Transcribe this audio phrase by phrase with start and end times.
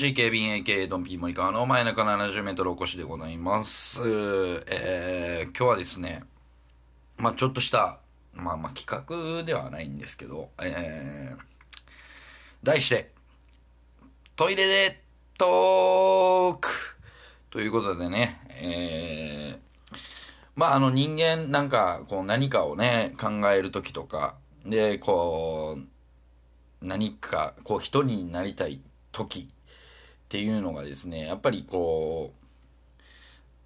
[0.00, 4.00] MC 警備員 AK ドンピー森川の前中70メートルお越しでございます。
[4.00, 6.22] えー、今日はですね、
[7.18, 7.98] まあちょっとした、
[8.32, 11.38] まあまあ企画ではないんですけど、えー、
[12.62, 13.12] 題して、
[14.36, 15.02] トイレで
[15.36, 16.70] トーク
[17.50, 19.98] ということでね、えー、
[20.56, 28.80] まああの人間なんかこう何かをね考える時とか、で、こう、何かこう人になりたい
[29.12, 29.50] 時
[30.30, 32.32] っていうのがですねやっぱりこ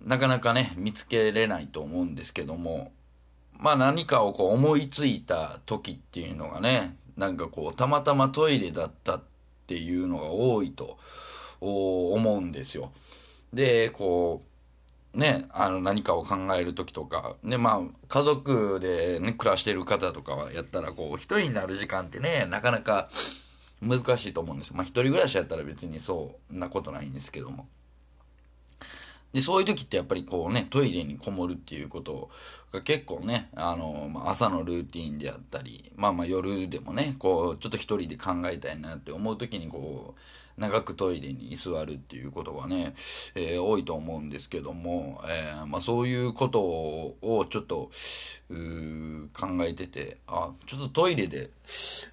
[0.02, 2.90] うなかなかね見つけれないと思うんですけども
[3.58, 9.22] まあ何かをこう思いついた時っていうのがねなんかこうたまたまトイレだったっ
[9.66, 10.96] ていうのが多いと
[11.60, 12.92] 思うんですよ。
[13.52, 23.08] でこうね、あの何かを考える時とか、ね、まあ、家族でね、暮らしてる方とかはやったら、こう、一人になる時間ってね、なかなか
[23.84, 24.74] 難しいと思うんですよ。
[24.77, 27.68] まあ、一人暮らしやったら別にそんなことないんですけども。
[29.34, 32.30] で、そういう時ってやっぱりこうね、トイレにこもるっていうこと
[32.72, 40.20] が結構ね、あの、まあ、朝のルーティンであったり、まあまあ夜でもね、こう、ちょっと一人で考えたいなって思う時にこう、
[40.56, 42.94] 長くトイレに居座るっていうことがね、
[43.34, 47.90] えー多いと思うんですけども、えーまあそういうことをちょっと、
[49.32, 51.50] 考えてて、あ、ちょっとトイレで、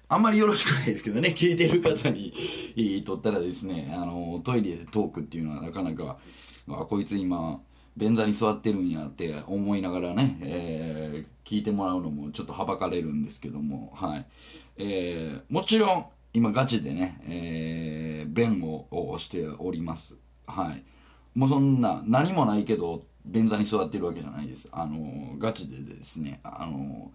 [0.08, 2.32] あんまりよろしくないですけどね、聞いてる方に
[3.06, 6.18] とったらですね、あの、トイレでトークっていうのはなかなか、
[6.68, 7.60] あ、こいつ今、
[7.96, 14.26] 便座に座ってるんやって思いながらね、えー聞いてもらうのもちょっとはばかれるんですけども、はい。
[14.78, 20.16] えーもちろん、今ガチでね、えー弁ををしております。
[20.46, 20.82] はい。
[21.34, 24.68] もうそんな、何もないけど、便座に座ってるわけじゃないです。
[24.72, 27.10] あの、ガチでですね、あの、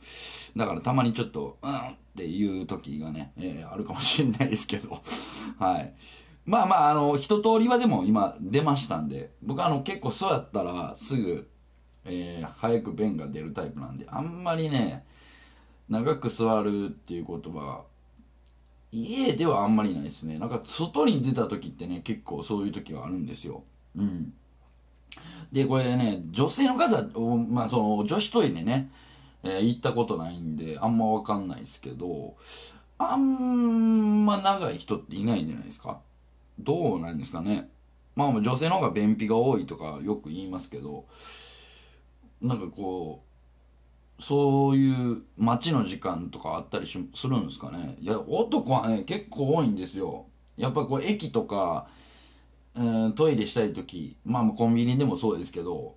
[0.56, 5.02] だからたまにちょっと、うんっていう時がね、えーあるかもしれないですけど、
[5.60, 5.94] はい。
[6.48, 11.48] まあまあ、あの、一通りはでも今出ましたんで、僕あの結構座ったらすぐ、
[12.06, 15.06] えー早く便が出るタイプなんで、あんまりね、
[15.90, 17.84] 長く座るっていうことは、
[18.94, 20.40] 家ではあんまりないですね。
[20.40, 23.64] なんか外に出た時ってね、結構そういう時があるんですよ。
[23.98, 24.34] うん。
[25.52, 28.90] で、これね、女性の方、おまあその女子トイレね、
[29.44, 32.36] えー行ったことないんで、あんまわかんないですけど、
[32.98, 36.00] あんま長い人っていないんじゃないですか？
[36.60, 37.70] どうなんですかね
[38.16, 41.06] まあ女性の方が便秘が多いとかよく言いますけど、
[42.42, 43.24] なんかこ
[44.20, 46.98] う、そういう待ちの時間とかあったりす
[47.28, 50.26] るんですかねいや、男はね、結構多いんですよ。
[50.58, 51.88] やっぱこう駅とか、
[52.76, 55.96] えートイレしたい時まあコンビニでもそうですけど、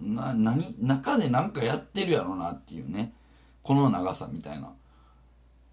[0.00, 3.12] な、何中でなんかやってるやろなっていうね。
[3.62, 4.72] この長さみたいな。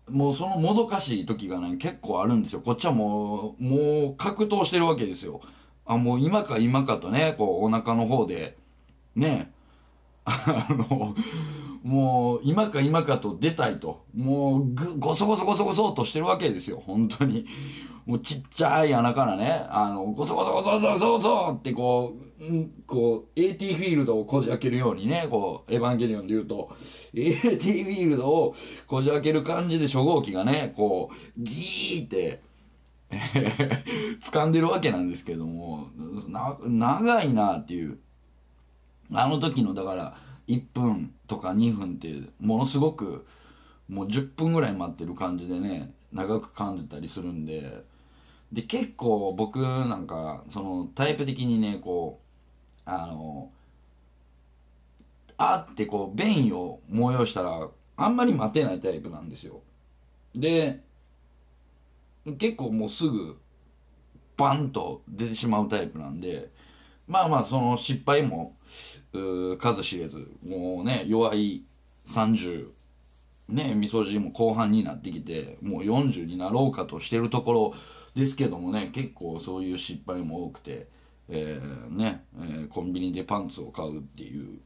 [0.10, 2.62] もうそのもどかしい時がね、結構あるんですよ。
[2.62, 5.42] こっちはもう、もう格闘してるわけですよ。
[5.86, 8.58] あ、もう今か今かとね、こうお腹の方で、
[9.16, 9.52] ね、
[10.26, 11.16] あの、
[11.84, 14.04] もう今か今かと出たいと。
[14.16, 16.82] もうぐ、ごそごそごそごそとしてるわけですよ。
[16.86, 17.46] 本当に。
[18.06, 26.72] もうちっちゃい穴からね、あの、ごそごそごそごそごそごそってこう、うんこう、AT フィールドをこじ開けるようにね、こう、エヴァンゲリオンで言うと、
[27.14, 28.56] AT フィールドを
[28.88, 32.42] こじ開ける感じで初号機がね、こう、ギーって、
[34.22, 35.90] 掴んでるわけなんですけども、
[36.30, 38.00] な、長いなっていう。
[39.12, 40.18] あの時の、だから、
[40.50, 43.26] 1分とか2分っていう、ものすごく、
[43.88, 47.84] もう10分ぐらい待ってる感じでね、長く感じたりするんで、
[48.52, 52.20] で、結構僕なんか、その、タイプ的にね、こ
[52.86, 53.52] う、あの、
[55.38, 59.62] あってこう、便意を催したら、あんまり待てないタイプなんですよ。
[60.34, 60.82] で、
[62.40, 63.40] 結構もうすぐ、
[64.36, 66.50] バンと出てしまうタイプなんで、
[67.10, 68.56] まあまあ、その失敗も、
[69.60, 71.64] 数知れず、もうね、弱い
[72.06, 72.68] 30、
[73.50, 77.74] ね、みそ汁も後半になってきて、もう40になろうかとしてるところ
[78.14, 80.88] ですけどもね、結構そういう失敗も多くて、
[81.30, 84.60] えーね、えーコンビニでパンツを買うっていう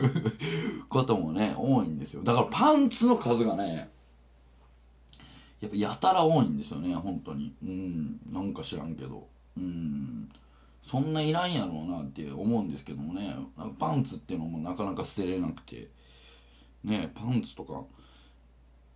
[0.88, 2.22] こともね、多いんですよ。
[2.22, 3.90] だからパンツの数がね、
[5.60, 7.54] やっぱやたら多いんですよね本当に。
[7.62, 9.28] うんなんか知らんけど。
[9.58, 10.30] うん。
[10.86, 13.36] そんないらんやろうなって思うんですけどもね。
[13.78, 15.88] パンツっていうのもなかなか捨てれなくて。
[16.84, 17.84] ねパンツとか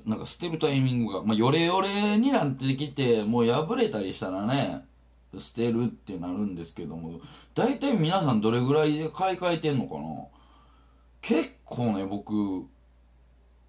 [0.05, 4.85] なんか捨てるタイミングが、まあ、ヨレヨレになってきてもう破れたりしたらね
[5.39, 7.21] 捨てるってなるんですけども
[7.55, 10.27] 大体皆さんどれぐらいで買い替えてんのかな。
[11.21, 12.67] 結構ね僕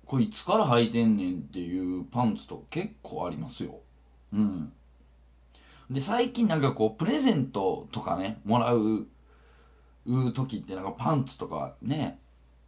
[0.06, 3.80] これいつから履いてんねんっていうパンツとか結構ありますよ。
[4.34, 4.74] うん。
[5.90, 9.08] で最近なんかこうプレゼントとかねもらう
[10.34, 12.20] 時ってなんかパンツとかね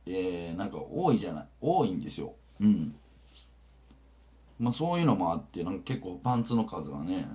[0.07, 2.33] えー、なんか多いじゃない多いんですよ。
[2.61, 2.95] うん。
[4.59, 7.27] まあそういうのもあってなんか結構パンツの数がね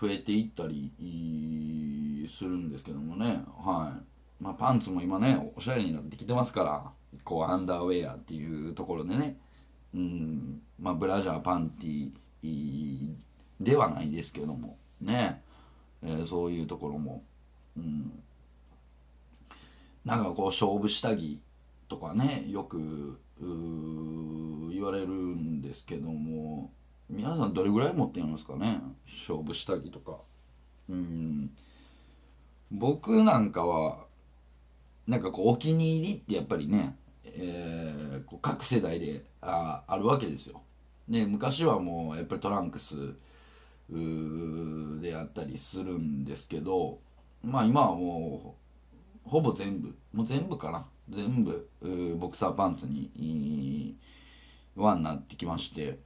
[0.00, 0.90] 増えていったり
[2.36, 3.42] するんですけどもね。
[3.58, 3.98] は
[4.40, 4.42] い。
[4.42, 6.90] まあパンツも今ねおしゃれになってきてますから
[7.24, 9.36] こうアンダーウェアっていうところでね。
[9.94, 10.62] うん。
[10.80, 13.14] まあブラジャーパンティー
[13.60, 14.76] ではないですけども。
[15.00, 15.42] ね、
[16.02, 17.22] えー、そういうところも。
[17.76, 18.22] うん。
[20.04, 21.40] なんかこう勝負下着
[21.88, 26.70] とかねよく言われるんですけども。
[27.10, 28.82] 皆さんどれぐらい持ってるんですかね？
[29.06, 30.18] 勝負下着とか。
[30.90, 31.50] うん。
[32.70, 34.04] 僕なんかは
[35.06, 40.60] なんかこうお気に入りってやっぱりね、えー、こう各世代でああるわけですよ。
[41.08, 43.14] ね、昔はもうやっぱりトランクス
[43.90, 46.98] であったりするんですけど
[47.42, 48.56] まあ今はも
[49.26, 50.86] うほぼ全部もう全部かな。
[51.10, 51.68] 全部
[52.18, 53.96] ボクサーパンツに
[54.76, 55.98] 輪になってきまして。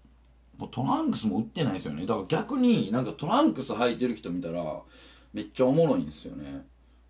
[0.58, 2.06] もうトランクスも売ってないですよね。
[2.06, 4.82] だから逆になんかトランクス履いてる人見たら
[5.32, 6.66] めっちゃおもろいんですよね。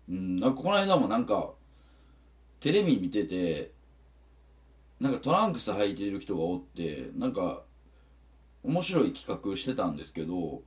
[0.09, 1.51] うんなんかこの間もなんか
[2.61, 3.71] テレビ見てて
[4.99, 7.63] なんかトランクス履いてる人がおってなんか
[8.63, 10.61] 面白い企画してたんですけど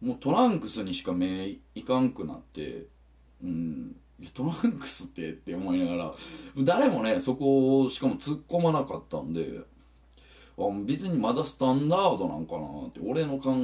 [0.00, 2.86] もうトランクスにしか目いかんくなって
[3.42, 3.96] うん
[4.34, 6.14] トランクスってって思いながら
[6.58, 9.60] 誰もねそこをしかも突っ込まなかったんで
[10.58, 13.54] あ別にまだスタンダードなんかなって俺の考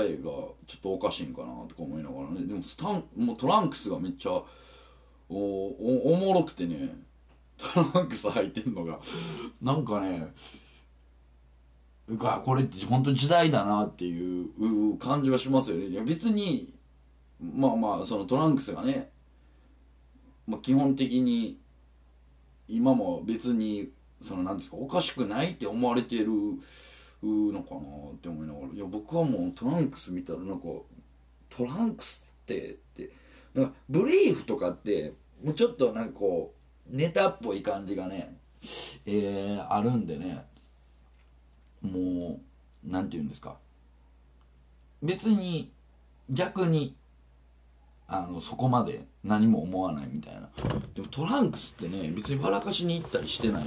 [0.00, 4.44] えがちょっとおかしいんかなとか思いながらねでもスタンもうトランクスがめっちゃお
[5.28, 6.96] おおもろくてね
[7.56, 8.98] トランクス履いてんのが
[9.62, 10.32] なんかね
[12.18, 15.86] かこれって本当時代だなっていう感じはしますよね。
[15.86, 16.74] いや別に
[17.40, 19.10] まあまあそのトランクスがね、
[20.46, 21.60] まあ、基本的に
[22.68, 23.92] 今も別に
[24.22, 26.28] その何ですかおかしくないって思われてる
[27.22, 27.80] のかな
[28.12, 28.66] って思いながら。
[28.74, 30.66] いや僕はもうトランクス見たらなんか
[31.48, 33.10] トランクスってって
[33.54, 36.54] なんかブリーフとかってもうちょっとなんかこ
[36.90, 38.36] うネタっぽい感じがね
[39.06, 40.44] えー、あるんでね。
[41.82, 42.40] も
[42.84, 43.56] う何て言うんですか。
[45.02, 45.70] 別に
[46.28, 46.94] 逆に
[48.06, 50.48] あのそこまで何も思わないみたいな。
[50.94, 53.64] でもトランクスってね別に笑かしに行ったりしてない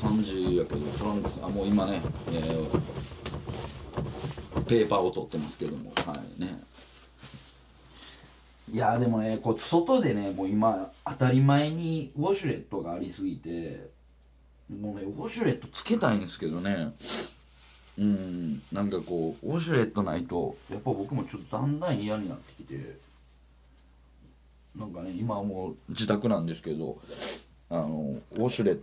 [0.00, 2.00] 感じやけどトランクスあもう今ね、
[2.32, 2.80] えー、
[4.64, 6.62] ペーパーを取ってますけどもはいね。
[8.72, 13.90] いやでもねこう外でねもう今当たり前にウォシュレットがありすぎて
[14.70, 16.94] もうねウォシュレットつけたいんですけどね。
[17.98, 20.56] うんなんかこうウォシュレットないと。
[20.70, 22.98] やっぱ僕もちょっとだんだん嫌になってきて。
[24.76, 25.76] なんかね今はもう。
[25.88, 26.98] 自宅なんですけど
[27.70, 28.80] あのウォシュレッ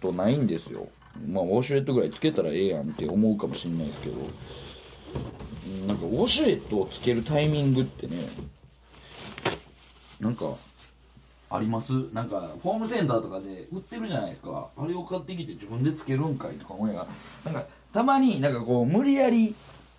[0.00, 0.88] トないんですよ。
[1.26, 4.16] まあウォシュレットぐらいつけたらええやんって思うかもしんないですけど。
[5.86, 8.16] なんかウォシュレットをつけるタイミングってね
[10.20, 10.56] なんか
[11.54, 11.92] あります？
[12.12, 14.68] なんかホームセンターとかで売ってるじゃないですか。
[14.76, 17.06] あれを買ってきて自分でつけるんかいとか思いなが
[17.44, 17.52] ら。
[17.52, 19.54] なんかたまになんかこう無理やり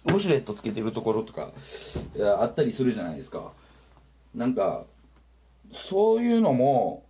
[0.05, 1.51] ウォシュレットつけてるところとか
[2.39, 3.51] あったりするじゃないですか。
[4.33, 4.86] なんか
[5.72, 7.03] そういうのも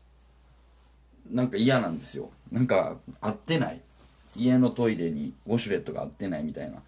[1.32, 2.30] なんか嫌なんですよ。
[2.52, 3.82] なんか合ってない。
[4.36, 6.80] 家のトイレにウォシュレットが合ってないみたいな。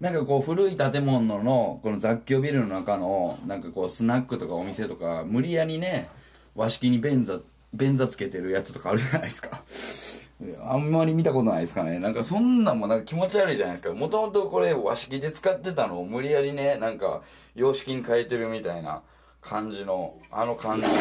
[0.00, 6.08] なんかこう古い建物のこの雑居ビルの中のなんかこうスナックとかお店とか無理やりね
[6.54, 7.40] 和式に便座
[7.72, 9.62] 便座つけてるやつとかあるじゃないですか。
[10.62, 11.98] あんまり見たことないですかね。
[11.98, 13.92] なんかそんなんもなんか気持ち悪いじゃないですか。
[13.94, 17.22] もともとこれ和式で使ってたのを無理やりねなんか
[17.54, 19.02] 洋式に変えてるみたいな
[19.40, 21.00] 感じのあの感じのが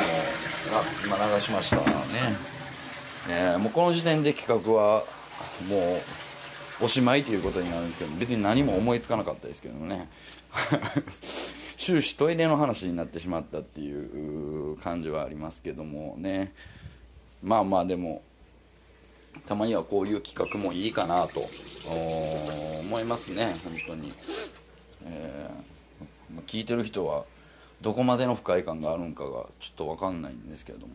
[1.05, 1.83] 今流しましたね。
[3.27, 5.03] ねもうこの時点で企画は
[5.67, 5.97] も
[6.81, 10.09] うおしまいということになるんですけど別に何も思いつかなかったですけどもね。
[11.83, 16.53] 終始トイレの話になってしまったっていう感じはありますけどもね。
[17.43, 18.21] まあまあでも
[19.45, 21.45] たまにはこういう企画もいいかなと
[22.79, 23.57] 思いますね。
[23.65, 24.13] 本当に、
[25.03, 27.25] えー、聞いてる人は
[27.81, 30.93] どこまでの不快感があるんかがちょっと分かんないんですけれども。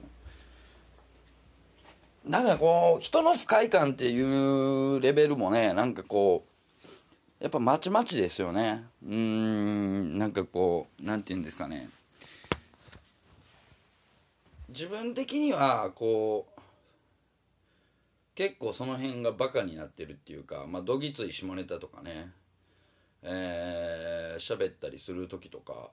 [2.24, 6.57] なんかこう人の不快感っていうレベルもねなんかこう
[7.40, 8.84] やっぱまちまちですよね。
[9.06, 11.88] うんなんかこうなんて言うんですかね。
[14.68, 16.60] 自分的にはこう
[18.34, 22.32] 結構その辺がバカになってるっていうかまあどぎつい下ネタとかね。
[23.22, 25.90] えー、喋ったりする時とか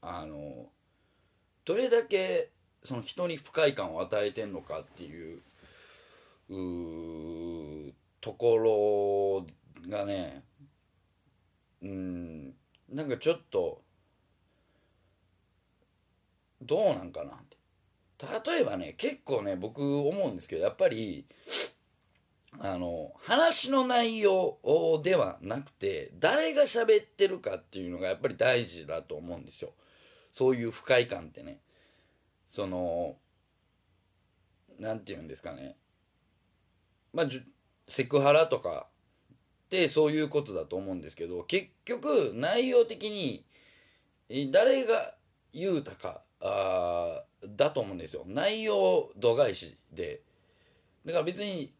[0.00, 0.66] あの
[1.64, 2.50] どれだけ
[2.82, 5.40] その人に不快感を与えてんのかっていう
[6.50, 9.44] うとこ
[9.86, 10.42] ろがね
[11.82, 12.54] うん。
[12.88, 13.82] なんかちょっと
[16.60, 17.56] どうなんかなって。
[18.46, 21.26] 例えばね結構ね僕思うんですけどやっぱり
[22.60, 24.58] あの話の内容
[25.02, 29.72] ではなくて誰が喋ってるかっていうのがやっぱり大事だと思うんですよ。
[30.30, 31.60] そういう不快感ってね。
[32.46, 33.16] その
[34.78, 35.76] 何て言うんですかね。
[37.12, 37.26] まあ
[37.88, 38.86] セクハラとか
[39.72, 43.46] ってそういうことだと思うんですけど結局内容的に
[44.52, 45.14] 誰が
[45.54, 47.22] 言うたかあ
[47.56, 50.20] だと思うんですよ内容度外視で
[51.06, 51.72] だから別に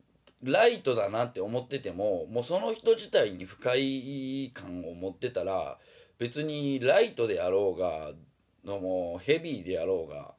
[0.43, 5.79] ライトだなって思っててももうその人自体に不快感を持ってたら
[6.19, 8.13] 別にライトであろうが
[8.65, 10.33] のもヘビーであろうが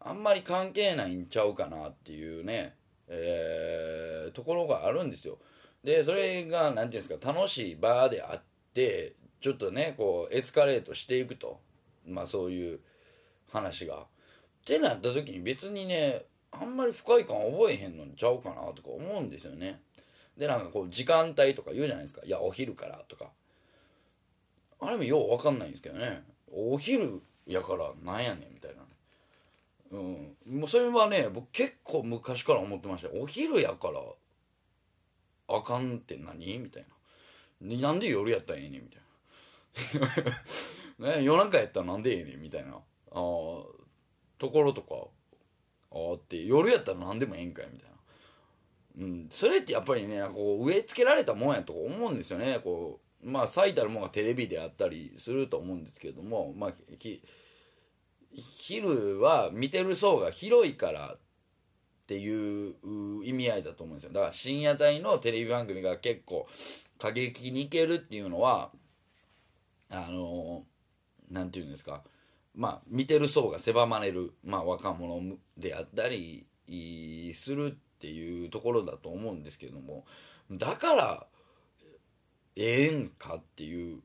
[0.00, 2.76] あんまり関係ないんちゃうかなっていうね、
[3.08, 5.38] えー、ところがあるんですよ。
[5.84, 8.42] でそれが何て言うんですか楽しい場であっ
[8.74, 11.60] てちょっとねこうエスカレートしていくと。
[12.06, 12.80] まあそういう
[13.52, 13.96] 話が。
[13.96, 14.04] っ
[14.64, 19.80] てなった時に別にねあんまり不快感覚えへんのにちゃうかなとか思うんですよね。
[20.36, 23.30] でなんかこう時間帯とか言うじゃないですか「いやお昼から」とか。
[24.80, 26.22] あれもよう分かんないんですけどね。
[26.52, 28.82] お昼やからなんやねんみたいな。
[29.90, 30.36] うん。
[30.46, 33.10] もうそれはね僕結構昔から思ってました。
[33.12, 34.00] お昼やから
[35.48, 36.58] あかんって何？
[36.58, 36.86] みたい
[37.60, 37.76] な。
[37.76, 38.82] なんで夜やったらええねん？
[38.82, 39.00] みたい
[41.00, 41.14] な。
[41.16, 42.40] ね、夜中やったらなんでええねん？
[42.42, 42.72] みたいな。
[42.74, 43.70] あと
[44.52, 45.08] ころとか
[45.90, 47.68] あって夜やったら何でもええんかい？
[47.72, 47.96] みたいな。
[48.98, 52.58] うん、それってやっぱりねこう植え付けられたもんやと思うんですよね。
[52.58, 56.74] こうまあ最たるものがテレビであったりすると思うんですけどもまあ
[58.32, 61.16] 昼は見てる層が広いから
[62.08, 62.74] ていう
[63.22, 64.12] 意味合いだと思うんですよ。
[64.14, 66.48] だから深夜帯のテレビ番組が結構
[66.98, 68.70] 過激にいけるっていうのは
[69.90, 70.64] あの
[71.30, 72.02] 何て言うんですか。
[72.54, 76.44] まあ、見てる層が狭まれる、まあ、若者であったり
[77.34, 80.06] するっていうところだと思うんですけども
[80.50, 81.26] だから
[82.56, 84.00] ええんかっていう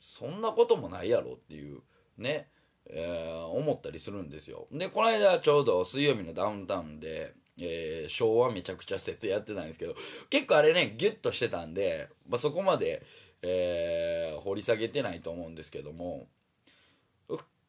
[0.00, 1.80] そんなこともないやろっていう
[2.18, 2.48] ね、
[2.88, 9.94] えー、思ったりするんですよでこの間ちょうど水曜日のダウンタウンで、えー、昭和めちゃくちゃ説やってたんですけど
[10.30, 13.04] 結構あれねギュッとしてたんで、まあ、そこまで、
[13.42, 16.26] えー、掘り下げてないと思うんですけども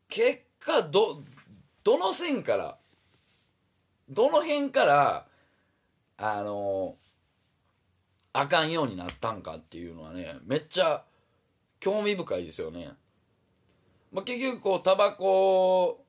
[0.10, 1.24] 結果ど
[1.84, 2.78] どの線から
[4.10, 5.26] どの辺から
[6.18, 6.96] あの
[8.34, 11.04] あかんようになったんかっていうのはねめっちゃ
[11.80, 12.92] 興味深いですよね。
[14.12, 16.06] まあ、結局こうタバコ、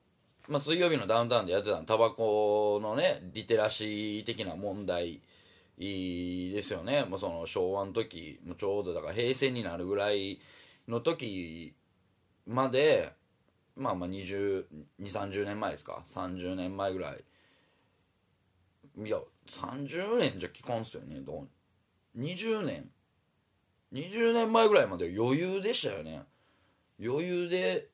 [0.47, 5.21] まあ、水曜日のダウンタウンでやってたのタバコのねリテラシー的な問題
[5.77, 10.39] ですよね、まあ、その昭和の時もちょうどだから平成になるぐらい
[10.87, 11.73] の時
[12.45, 13.13] まで
[13.79, 14.65] まあまあ20、
[15.01, 17.23] 30年前ですか？30年前ぐらい。
[19.05, 21.21] いや30年じゃ聞かんすよね。
[21.21, 21.47] ど
[22.15, 22.89] う？20年。
[23.93, 26.23] 20年前ぐらいまで余裕でしたよね。
[27.01, 27.87] 余裕で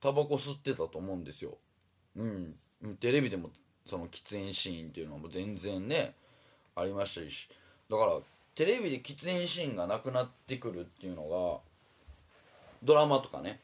[0.00, 1.58] タバコ吸ってたと思うんですよ。
[2.16, 2.54] うん。
[3.00, 3.50] テレビでも
[3.86, 6.14] その喫煙シーンっていうのも全然ね
[6.76, 7.48] ありましたし。
[7.90, 8.18] だから
[8.54, 11.60] テレビで喫煙シーンがなくなってくるっていうのが
[12.82, 13.60] ドラマとかね。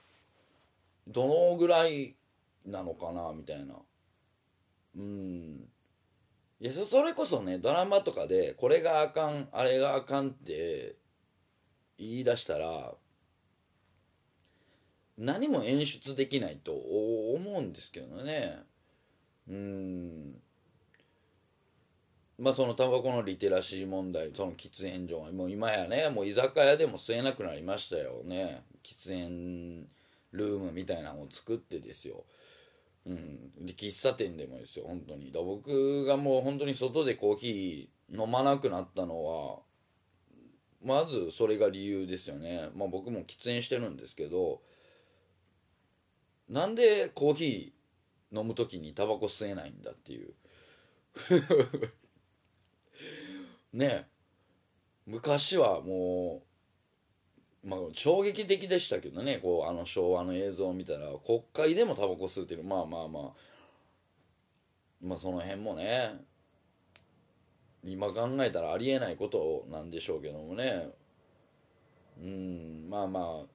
[1.06, 2.14] どのぐらい
[2.66, 3.74] なのかなみたいな。
[4.96, 5.68] うん。
[6.60, 10.96] いやそれこそねドラマとかでこれがあかんあれがあかんって
[11.98, 12.92] 言い出したら
[15.20, 18.58] 何も演出できないと思うんですけどね。
[19.48, 20.34] うん。
[22.38, 28.62] まあそのタバコのリテラシー問題その喫煙所はもう今やねもう居酒屋でも吸えなくなりましたよね。
[28.82, 29.86] 喫煙
[30.32, 32.24] ルームみたいなのを作ってですよ。
[33.04, 35.30] うん、で喫茶店でもですよ本当に。
[35.30, 39.58] だ僕がもう本当に外でコーヒー飲まなくなったのは
[40.82, 42.70] まずそれが理由ですよね。
[42.74, 44.62] まあ僕も喫煙してるんですけど
[46.50, 50.34] なんでコーヒー飲む時にタバコ吸えないんだっていう。
[53.72, 54.08] ね
[55.06, 56.42] 昔はも
[57.64, 59.38] うまあ衝撃的でしたけどね。
[59.38, 63.32] こうあの昭和の映像を見たら国会でもタバコ吸うてるまあまあまあ。
[65.00, 66.20] まあその辺もね
[67.84, 70.90] 今考えたらありえないことなんでしょうけどもね。
[72.20, 73.46] うんまあまあ。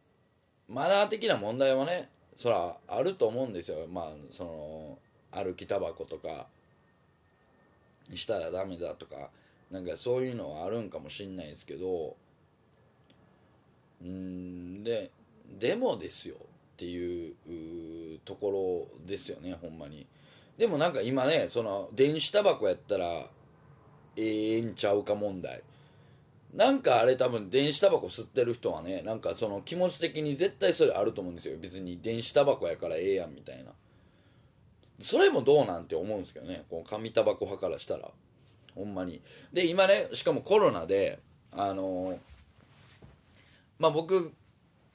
[0.68, 3.88] マナー的な問題はねそらあると思うんですよ。
[3.88, 4.98] まあその
[5.32, 6.48] 歩きタバコとか
[8.14, 9.30] したらダメだとか
[9.72, 12.16] なんかそういうのはあるんかもしんないですけど
[14.02, 15.12] うんで
[15.60, 16.36] でもですよ。
[16.76, 20.06] っていうところですよねほんまに。
[20.58, 23.28] でもなんか今ねその電子タバコやったら
[24.18, 25.64] ええんちゃうか問題。
[26.56, 31.58] なんかあれ多分電子タバコ吸ってる人はねなんかその気持ち的に絶対それあると思うんですよ。
[31.60, 33.72] 別に電子タバコやからええやんみたいな。
[35.02, 36.64] それもどうなんて思うんですけどね。
[36.70, 38.10] この紙タバコ派からしたら。
[38.74, 39.22] ほんまに。
[39.52, 41.20] で今ねしかもコロナで
[41.52, 42.18] あのー
[43.78, 44.32] まあ僕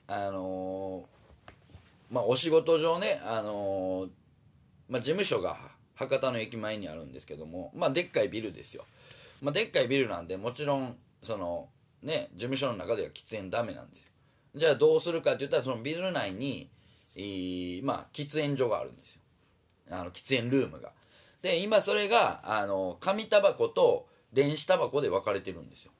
[0.09, 1.53] あのー
[2.11, 4.09] まあお仕事上ねあのー
[4.89, 5.59] まあ事務所が
[5.95, 8.85] 博多の駅前にあるんですけどもまあでっかいビルですよ。
[9.43, 11.69] まあでっかいビルなんでもちろんその
[12.03, 14.11] ね事務所の中では喫煙ダメなんですよ。
[14.57, 16.71] じゃあどうするかって言ったらそのビル内に、
[17.15, 19.21] えーまあ喫煙所があるんですよ。
[19.91, 20.93] あの喫煙ルームが。
[21.43, 25.93] で今それがあの紙タバコと電子タバコで分かれてるんですよ。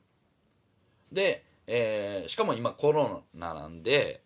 [1.11, 4.21] で、えーしかも今コロナなんで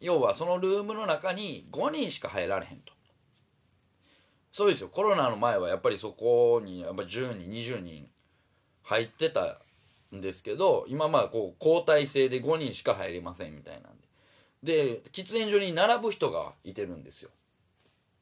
[0.00, 2.96] 要はそのルームの中に5人しか入られへんと。
[4.56, 4.88] そうですよ。
[4.88, 8.08] コロナの前はやっぱりそこにやっぱ10人20人
[8.84, 9.60] 入ってた
[10.14, 14.06] んですけど今まあこう交代制で5人しか入れませんみたいなんで。
[14.62, 17.30] で喫煙所に並ぶ人がいてるんですよ。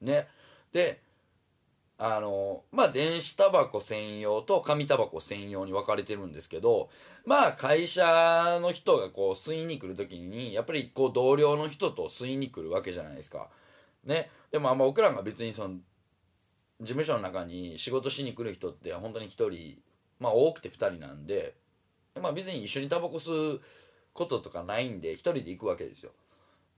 [0.01, 0.29] ね。
[0.73, 1.01] で
[1.97, 6.90] あのまあ電子タバコ専用と紙タバコ専用に分かれてるんですけど
[7.25, 13.49] まあ会社の人がこう吸いに来る時にやっぱりこう同僚の人と吸いに来るわけじゃないですか。
[14.05, 14.31] ね。
[14.51, 15.77] でもあんま僕らが別にその
[16.81, 19.79] 事務所の中に仕事しに来る人って本当に1人
[20.18, 21.55] まあ多くて2人なんで
[22.20, 23.61] まあ別に一緒にタバコ吸う
[24.12, 26.12] こととかないんで1人で行くわけですよ。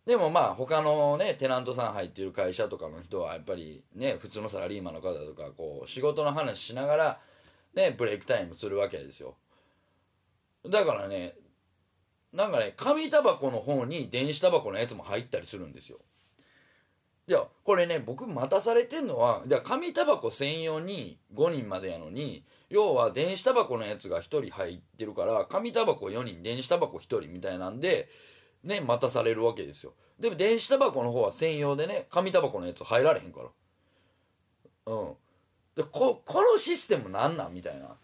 [0.06, 7.20] でもまあ他のねテナントさん入ってる会社とかの人はやっぱりね普通のサラリーマンの方とかこう仕事の話しながら
[7.74, 9.34] ねブレイクタイムするわけですよ。
[10.68, 11.34] だからね
[12.32, 15.98] なんかね紙タバコの方に電子タバコのやつも入ったりするんですよ。
[17.28, 28.08] いやこれね僕待たされてんのはじゃ紙タバコ専用に5人までやのに要は電子タバコのやつが1人入ってるから紙タバコ4人電子タバコ1人みたいなんで
[28.62, 29.92] ね待たされるわけですよ。
[30.20, 33.40] でも電子タバコの方は専用でね紙タバコのやつ入られへんか
[34.86, 34.92] ら。
[34.92, 35.12] うん。
[35.76, 37.54] でここのシステムなんなん？
[37.54, 37.96] みたいな。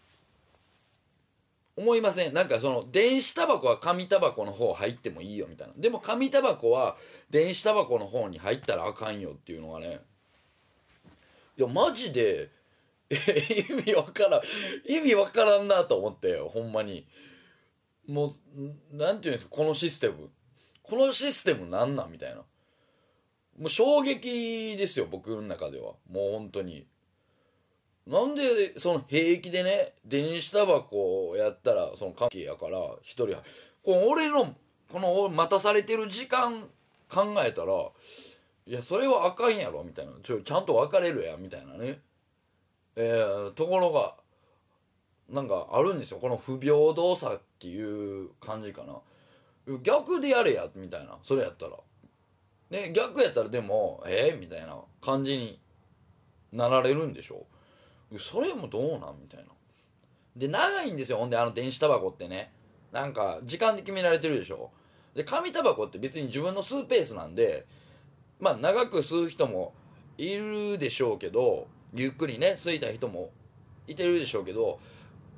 [1.75, 2.33] 思いません？
[2.33, 5.73] なんかその電子タバコは紙タバコの方入ってもいいよみたいな。
[5.75, 6.97] でも紙タバコは
[7.29, 10.01] 電子タバコの方に入ったらあかんよっていうのがね。
[11.57, 12.51] いやマジで
[13.09, 14.41] 意味わからん。
[14.87, 17.07] 意味わからんなと思ってほんまに。
[18.07, 19.51] もうんなんていうんですか？
[19.51, 20.29] このシステム。
[20.83, 22.11] このシステムなんなん？
[22.11, 22.37] みたいな。
[23.57, 25.93] もう衝撃ですよ僕の中では。
[26.09, 26.85] もう本当に。
[28.07, 33.43] なんでその平気でね電子タバコをやったらその関係やから一人は。
[33.83, 34.53] この俺の
[34.91, 36.63] この待たされてる時間
[37.09, 37.73] 考えたら
[38.65, 40.11] いやそれはあかんやろみたいな。
[40.23, 41.99] ちょちゃんと別れるやみたいなね。
[42.95, 44.15] えー、ところが
[45.29, 46.19] なんかあるんですよ。
[46.19, 48.99] この不平等さっていう感じかな。
[49.81, 51.17] 逆でやれやみたいな。
[51.23, 51.77] それやったら。
[52.69, 55.59] ね逆やったらでもえー、みたいな感じに
[56.51, 57.45] なられるんでしょ。
[58.19, 59.17] それもどうなん？
[59.21, 59.45] みたいな。
[60.35, 61.17] で長いんですよ。
[61.17, 62.51] ほんであの電子タバコってね。
[62.91, 64.71] なんか時間で決められてるでしょ。
[65.15, 67.65] で紙タバコって別に自分の吸うペースなんで
[68.39, 69.73] まあ長く吸う人も
[70.17, 73.29] いるでしょうけどゆっくりね吸いたい人も
[73.87, 74.79] いてるでしょうけど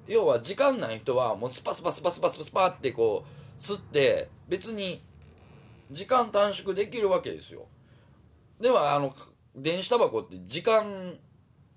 [0.07, 3.25] 要は時間ない人はもうスパスパスパスパスパスパってこ
[3.59, 5.01] う吸って別に
[5.91, 7.65] 時間短縮できるわけですよ。
[8.59, 9.13] ではあの
[9.55, 11.15] 電子タバコって時間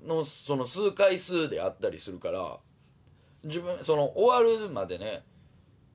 [0.06, 2.58] のその数回数であったりするから
[3.44, 5.24] 自分その終わるまでね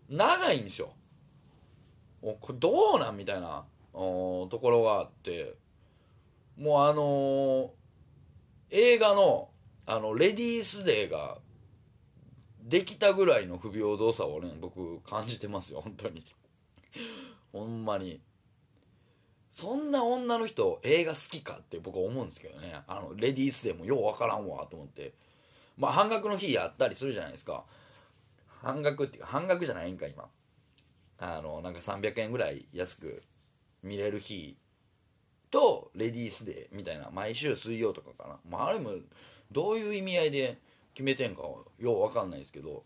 [0.10, 0.94] 長いんですよ。
[2.22, 5.56] おこれどうなんみたいなところがあって
[6.58, 7.84] もうあのー
[8.76, 9.50] 映画の
[9.86, 11.38] あのレディースデーが
[12.64, 16.24] できたぐらいの不平等さをね僕感じてますよ本当に。
[17.54, 18.20] ほんまに。
[19.54, 22.74] そんな女の人映画好きかって僕は思うんですけどね。
[22.88, 25.14] あのレディースでもようわからんわと思って。
[25.78, 27.64] まあ半額の日やったりするじゃないですか。
[28.48, 30.28] 半額っていうか半額じゃないんか今。
[31.20, 33.22] あのなんか300円ぐらい安く
[33.84, 34.58] 見れる日
[35.52, 38.90] とレディースデーみたいな毎週水曜とかかな、まあ、あれも
[39.52, 40.58] どういう意味合いで
[40.96, 41.44] 決めてんか
[41.78, 42.84] よう分かんないですけど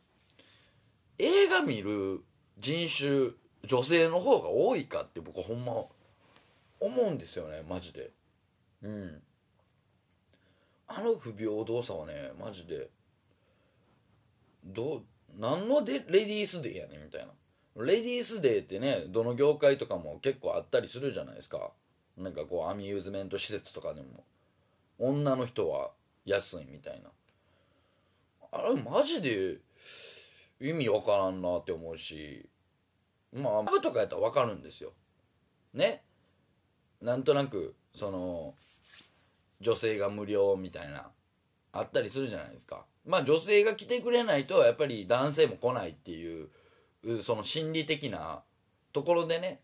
[1.18, 2.26] 映画見る
[2.60, 3.32] 人種
[3.64, 5.86] 女性の方が多いかって僕ほんま
[6.80, 8.12] 思うんですよねマジで。
[8.84, 9.22] うん。
[10.88, 12.90] あの不平等さはねマジで。
[14.66, 15.04] どう
[15.38, 17.34] 何のでレディースデーやねんみたいな。
[17.84, 21.72] レディースデーってねどの業界とかも結構あったりするじゃないですか。
[22.18, 24.24] なんかこうアミューズメント施設とかでも。
[25.00, 25.92] 女の人は
[26.26, 27.12] 安いみたいな。
[28.52, 29.58] あれマジで
[30.60, 32.50] 意味わからんなって思うし。
[33.34, 34.94] まあマブとかやったらわかるんですよ。
[35.74, 36.02] ね
[37.02, 38.54] なんとなくその
[39.62, 41.10] 女性が無料みたいな
[41.72, 42.86] あったりするじゃないですか。
[43.06, 46.50] まあ女性が来てくれないとやっぱり男性も来ないっていう
[47.22, 48.44] その心理的な
[48.92, 49.62] ところでね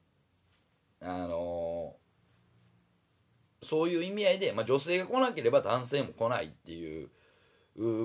[1.01, 1.95] あの
[3.61, 7.09] そういう意味合いで、まあ、女性が来なければ男性も来ないっていう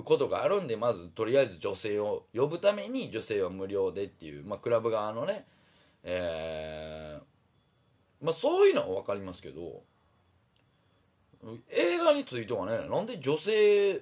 [0.04, 5.46] ことがあるんでまずとりあえず女性を呼ぶために女性は無料でっていう、まあ、クラブ側のね、
[6.02, 7.27] えー
[8.22, 9.83] まあ、そういうのは分かりますけど
[11.70, 14.00] 映画についてはねなんで女性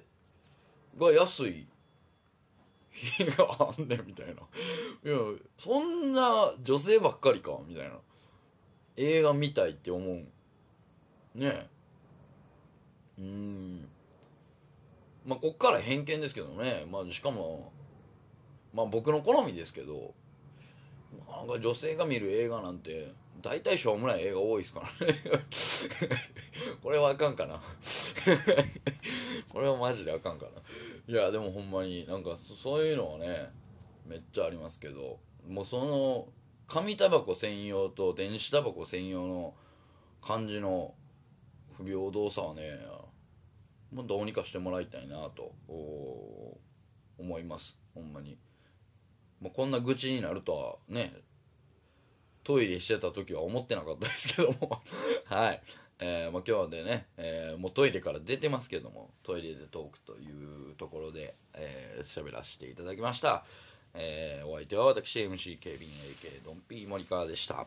[0.97, 1.67] が安い
[2.91, 4.31] 日があんねんみたいな。
[4.33, 5.19] いや
[5.59, 7.91] そんな女性ばっかりかみたいな。
[8.95, 10.25] 映画見たいって思う。
[11.35, 11.67] ね。
[13.19, 13.87] うん。
[15.27, 16.87] まあこっから偏見ですけどね。
[16.91, 17.71] まあしかも
[18.73, 20.15] まあ僕の好みですけど。
[21.29, 23.13] なんか女性が見る映画なんて
[23.47, 25.13] 大体しょうもない映画多いですからね。
[26.83, 27.61] これはあかんかな。
[29.47, 30.51] これはマジであかんかな。
[31.07, 33.49] いやでもほんまになんかそういうのはね
[34.05, 36.27] めっちゃありますけどもうその
[36.67, 39.55] 紙タバコ専用と電子タバコ専用の
[40.21, 40.93] 感じの
[41.77, 42.85] 不平等さはね
[43.93, 45.53] もうどうにかしてもらいたいなと
[47.17, 47.77] 思います。
[47.95, 48.37] ほんまに、
[49.41, 51.13] まあ、こんな愚痴になるとはね
[52.47, 54.81] トイレしてた時は思ってなかったですけども。
[55.25, 55.61] はい。
[55.99, 63.43] えーまあ、今日でね、えー、もうトイレから出てますけどもトイレでトークというところで喋、えー、らせていただきました、
[63.95, 67.65] えー、お相手は私 MC 警備員 AK ドンピー森川でした。